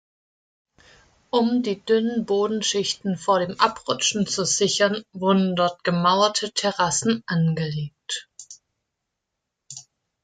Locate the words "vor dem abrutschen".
3.19-4.25